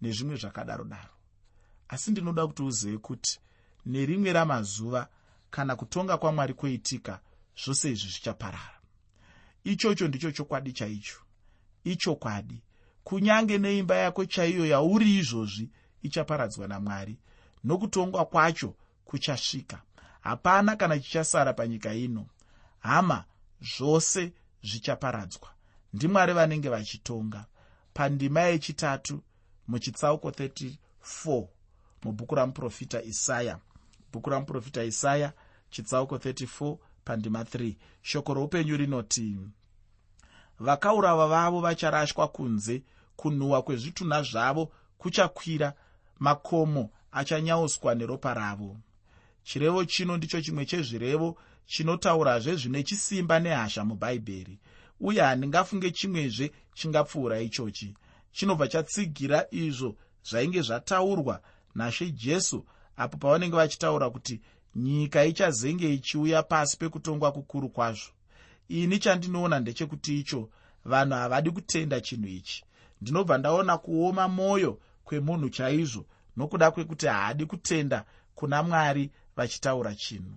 nezvimwe 0.01 0.37
zvakadaro 0.37 0.85
daro. 0.85 1.15
Asi 1.89 2.11
ndinoda 2.11 2.47
kuti 2.47 2.63
uzive 2.63 2.99
kuti 2.99 3.41
nerimwe 3.87 4.33
ramazuva 4.33 5.09
kana 5.51 5.77
kutonga 5.77 6.19
kwamwari 6.19 6.55
kwoitika 6.55 7.21
zvose 7.65 7.91
izvi 7.91 8.09
zvichaparara. 8.09 8.81
Ichocho 9.65 10.09
ndicho 10.09 10.33
chokwadi 10.33 10.73
chaicho. 10.73 11.19
Ichokwadi 11.85 12.63
kunyange 13.05 13.59
neimba 13.59 13.97
yako 13.97 14.25
chaiyo 14.25 14.67
yauri 14.67 15.19
izvozvi 15.19 15.71
ichaparadzwa 16.03 16.69
namwari. 16.69 17.19
Nokutongwa 17.65 18.25
kwacho 18.25 18.75
kuchasvika. 19.05 19.83
Hapana 20.21 20.77
kana 20.77 20.99
chichasara 20.99 21.53
panyika 21.53 21.95
ino. 21.95 22.27
Hama 22.81 23.25
zvose 23.77 24.33
zvichaparadzwa. 24.63 25.49
Ndimwari 25.93 26.33
vanenge 26.33 26.69
vachitonga. 26.69 27.47
Pandima 27.95 28.41
yechitatu 28.41 29.23
muchitsauko 29.69 30.31
34 30.31 31.47
mubhuku 32.03 32.35
ramuprofita 32.35 33.03
isaya. 33.03 33.59
Bhuku 34.13 34.31
ramuprofita 34.31 34.85
isaya 34.85 35.33
chitsauko 35.71 36.17
34 36.17 36.77
pandima 37.05 37.43
3 37.43 37.75
shoko 38.03 38.35
roupenyu 38.35 38.77
rinoti 38.77 39.39
vakaurava 40.61 41.27
vavo 41.27 41.61
vacharashwa 41.61 42.29
kunze. 42.29 42.83
Kunhuhwa 43.17 43.63
kwezvitunha 43.63 44.23
zvavo 44.23 44.73
kuchakwira 44.99 45.73
makomo 46.19 46.91
achanyauswa 47.13 47.95
neropa 47.95 48.35
ravo. 48.35 48.77
Chirevo 49.45 49.85
chino 49.85 50.17
ndicho 50.17 50.41
chimwe 50.41 50.67
chezvirevo 50.67 51.37
chinotaurazve 51.67 52.57
zvine 52.57 52.83
chisimba 52.83 53.41
nehasha 53.41 53.85
mubhaibheri 53.85 54.59
uye 55.01 55.23
handingafunge 55.23 55.91
chimwezve 55.91 56.53
chingapfuura 56.75 57.41
ichochi. 57.41 57.95
Chinobva 58.33 58.69
chatsigira 58.69 59.47
izvo 59.51 59.97
zvainge 60.29 60.63
zvataurwa 60.63 61.41
nashe 61.75 62.11
jesu 62.11 62.65
apo 62.97 63.17
pavanenge 63.17 63.57
vachitaura 63.57 64.11
kuti 64.11 64.41
nyika 64.77 65.25
ichazenge 65.25 65.95
ichiuya 65.95 66.43
pasi 66.43 66.77
pekutongwa 66.77 67.33
kukuru 67.33 67.69
kwazvo 67.69 68.14
ini 68.69 68.99
chandinoona 68.99 69.61
ndechekuti 69.61 70.21
icho 70.21 70.51
vanhu 70.85 71.15
havadi 71.15 71.51
kutenda 71.51 72.01
chinhu 72.01 72.29
ichi. 72.29 72.65
Ndinobva 73.01 73.39
ndaona 73.39 73.79
kuoma 73.79 74.29
mwoyo 74.29 74.81
kwemunhu 75.05 75.51
chaizvo 75.51 76.07
nokuda 76.37 76.71
kwekuti 76.71 77.07
haadi 77.07 77.47
kutenda 77.47 78.05
kuna 78.35 78.63
mwari 78.63 79.11
vachitaura 79.37 79.95
chinhu. 79.95 80.33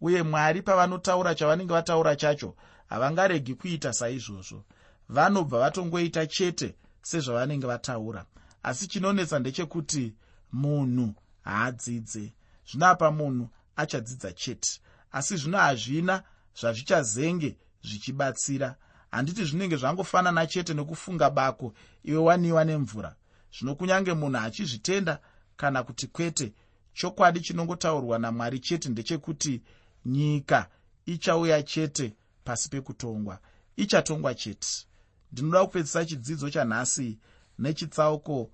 Uye 0.00 0.22
mwari 0.22 0.62
pavanotaura 0.62 1.34
chavanenge 1.34 1.72
vataura 1.72 2.16
chacho 2.16 2.56
havangaregi 2.88 3.54
kuita 3.54 3.92
saizvozvo. 3.92 4.64
Vanobva 5.08 5.58
vatongoita 5.58 6.26
chete 6.26 6.74
sezvavanenge 7.02 7.66
vataura. 7.66 8.26
Asi 8.62 8.86
chinonetsa 8.86 9.38
ndechekuti 9.38 10.14
munhu 10.52 11.14
haadzidze 11.44 12.32
zvino 12.70 12.86
apa 12.86 13.10
munhu 13.10 13.48
achadzidza 13.76 14.32
chete. 14.32 14.80
Asi 15.12 15.36
zvino 15.36 15.58
hazvina 15.58 16.22
zvazvichazenge 16.60 17.56
zvichibatsira. 17.82 18.76
Handiti 19.10 19.44
zvinenge 19.44 19.76
zvangofanana 19.76 20.46
chete 20.46 20.74
nekufunga 20.74 21.30
bako 21.30 21.74
iwe 22.02 22.18
waniwa 22.18 22.64
nemvura. 22.64 23.14
Zvino 23.58 23.74
kunyange 23.74 24.14
munhu 24.14 24.38
achizvitenda 24.38 25.20
kana 25.56 25.82
kuti 25.82 26.06
kwete 26.06 26.52
chokwadi 26.94 27.40
chinongotaurwa 27.40 28.18
namwari 28.18 28.58
chete 28.58 28.88
ndechekuti 28.88 29.62
nyika 30.06 30.68
ichauya 31.06 31.62
chete 31.62 32.16
pasi 32.44 32.68
pekutongwa 32.68 33.38
ichatongwa 33.76 34.34
chete. 34.34 34.86
Ndinoda 35.32 35.64
kupedzisa 35.66 36.04
chidzidzo 36.04 36.50
chanhasi 36.50 37.18
nechitsauko 37.58 38.50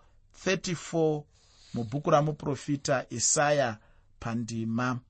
34 0.46 1.22
mubhuku 1.74 2.10
ramuprofita 2.10 3.06
isaya 3.10 3.78
pandima 4.20 5.00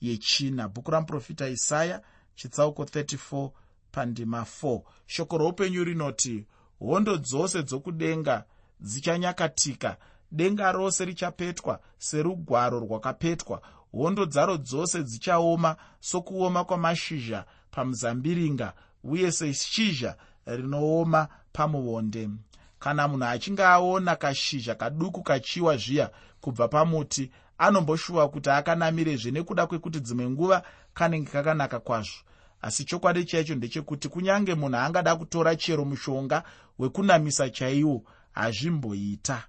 yechina. 0.00 0.68
Bhuku 0.68 0.90
ramuprofita 0.90 1.48
isaya 1.48 2.02
chitsauko 2.34 2.82
34 2.82 3.50
pandima 3.92 4.46
4 4.62 4.80
shoko 5.06 5.38
roupenyu 5.38 5.84
rinoti 5.84 6.46
hondo 6.78 7.16
dzose 7.16 7.62
dzokudenga 7.62 8.44
dzichanyakatika. 8.80 9.96
Denga 10.32 10.72
rose 10.72 11.04
richapetwa 11.04 11.80
serugwaro 11.98 12.80
rwakapetwa. 12.80 13.62
Hondo 13.92 14.26
dzaro 14.26 14.56
dzose 14.56 15.02
dzichaoma 15.02 15.76
sokuoma 16.00 16.64
kwamashizha 16.64 17.44
pamuzambiringa 17.70 18.72
uye 19.04 19.32
seshizha 19.32 20.16
rinooma 20.46 21.28
pamuonde 21.52 22.30
kana 22.78 23.08
munhu 23.08 23.24
achinge 23.24 23.64
aona 23.64 24.16
kashizha 24.16 24.74
kaduku 24.74 25.22
kachiwa 25.22 25.76
zviya 25.76 26.10
kubva 26.40 26.68
pamuti 26.68 27.30
anomboshuva 27.58 28.28
kuti 28.28 28.50
akanamirezve 28.50 29.30
nekuda 29.30 29.66
kwekuti 29.66 30.00
dzimwe 30.00 30.30
nguva 30.30 30.62
kanenge 30.94 31.30
kakanaka 31.30 31.80
kwazvo. 31.80 32.18
Asi 32.62 32.84
chokwadi 32.84 33.24
chaicho 33.24 33.54
ndechekuti 33.54 34.08
kunyange 34.08 34.54
munhu 34.54 34.76
angada 34.76 35.16
kutora 35.16 35.56
chero 35.56 35.84
mushonga 35.84 36.42
wekunamisa 36.78 37.50
chaiwo 37.50 38.04
hazvimboita. 38.32 39.44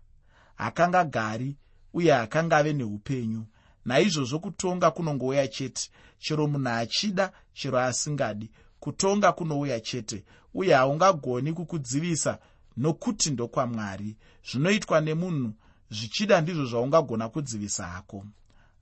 Hakangagari 0.56 1.58
uye 1.94 2.12
hakangave 2.12 2.74
neupenyu. 2.74 3.46
Naizvozvo 3.86 4.40
kutonga 4.40 4.92
kunongouya 4.92 5.48
chete. 5.48 5.90
Chero 6.20 6.48
munhu 6.48 6.70
achida 6.70 7.32
chero 7.54 7.80
asingadi. 7.80 8.52
Kutonga 8.80 9.32
kunouya 9.32 9.80
chete 9.80 10.24
uye 10.54 10.74
haungagoni 10.74 11.54
kukudzivisa 11.54 12.40
nokuti 12.78 13.32
ndokwamwari. 13.32 14.18
Zvinoitwa 14.52 15.02
nemunhu 15.02 15.54
zvichida 15.90 16.42
ndizvo 16.42 16.66
zvaungagona 16.66 17.30
kudzivisa 17.30 17.88
hako. 17.88 18.26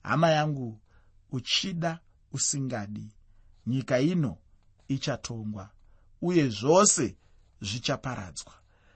Hama 0.04 0.30
yangu 0.30 0.80
uchida 1.32 2.00
usingadi. 2.34 3.08
Nyika 3.68 4.00
ino 4.00 4.38
ichatongwa 4.88 5.70
uye 6.22 6.50
zvose 6.50 7.16
zvichaparadzwa. 7.62 8.54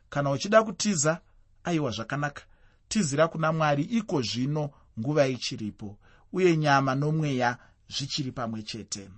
Kana 0.09 0.31
uchida 0.31 0.63
kutiza 0.63 1.21
aiwa 1.63 1.91
zvakanaka. 1.91 2.43
Tizira 2.87 3.27
kuna 3.27 3.51
mwari 3.51 3.83
iko 3.83 4.21
zvino 4.21 4.69
nguva 4.99 5.27
ichiripo 5.27 5.97
uye 6.33 6.57
nyama 6.57 6.95
nomweya 6.95 7.57
zvichiri 7.89 8.31
pamwe 8.31 8.63
chete 8.63 9.09